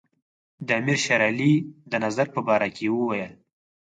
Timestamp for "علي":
1.29-1.53